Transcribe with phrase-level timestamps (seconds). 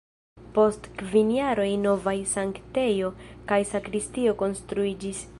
[0.53, 3.11] Post kvin jaroj novaj sanktejo
[3.53, 5.21] kaj sakristio konstruiĝis.